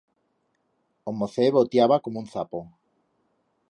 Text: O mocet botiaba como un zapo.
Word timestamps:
O 1.09 1.11
mocet 1.19 1.53
botiaba 1.57 2.03
como 2.03 2.17
un 2.23 2.27
zapo. 2.33 2.59